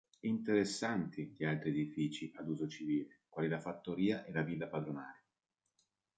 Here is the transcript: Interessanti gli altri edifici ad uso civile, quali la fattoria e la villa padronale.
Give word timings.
Interessanti 0.21 1.35
gli 1.37 1.43
altri 1.45 1.69
edifici 1.69 2.31
ad 2.33 2.49
uso 2.49 2.67
civile, 2.67 3.19
quali 3.29 3.47
la 3.47 3.59
fattoria 3.59 4.25
e 4.25 4.31
la 4.31 4.41
villa 4.41 4.67
padronale. 4.67 5.25